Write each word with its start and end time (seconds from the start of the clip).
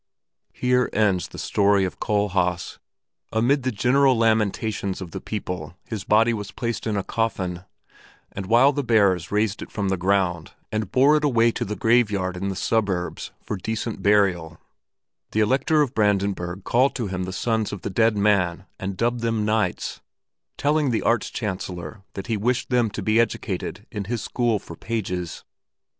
Here 0.51 0.89
ends 0.93 1.27
the 1.27 1.37
story 1.37 1.85
of 1.85 1.99
Kohlhaas. 1.99 2.79
Amid 3.31 3.61
the 3.61 3.71
general 3.71 4.17
lamentations 4.17 4.99
of 4.99 5.11
the 5.11 5.21
people 5.21 5.75
his 5.85 6.05
body 6.05 6.33
was 6.33 6.49
placed 6.49 6.87
in 6.87 6.97
a 6.97 7.03
coffin, 7.03 7.65
and 8.31 8.47
while 8.47 8.73
the 8.73 8.81
bearers 8.83 9.31
raised 9.31 9.61
it 9.61 9.69
from 9.69 9.89
the 9.89 9.97
ground 9.97 10.53
and 10.71 10.91
bore 10.91 11.17
it 11.17 11.23
away 11.23 11.51
to 11.51 11.63
the 11.63 11.75
graveyard 11.75 12.35
in 12.35 12.47
the 12.49 12.55
suburbs 12.55 13.29
for 13.43 13.57
decent 13.57 14.01
burial, 14.01 14.57
the 15.33 15.39
Elector 15.39 15.83
of 15.83 15.93
Brandenburg 15.93 16.63
called 16.63 16.95
to 16.95 17.05
him 17.05 17.25
the 17.25 17.31
sons 17.31 17.71
of 17.71 17.83
the 17.83 17.91
dead 17.91 18.17
man 18.17 18.65
and 18.79 18.97
dubbed 18.97 19.19
them 19.21 19.45
knights, 19.45 20.01
telling 20.57 20.89
the 20.89 21.03
Arch 21.03 21.31
Chancellor 21.31 22.01
that 22.13 22.25
he 22.25 22.37
wished 22.37 22.71
them 22.71 22.89
to 22.89 23.03
be 23.03 23.19
educated 23.19 23.85
in 23.91 24.05
his 24.05 24.23
school 24.23 24.57
for 24.57 24.75
pages. 24.75 25.43